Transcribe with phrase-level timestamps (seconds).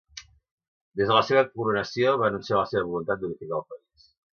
[1.01, 4.15] Des de la seva coronació, va anunciar la seva voluntat d'unificar el país.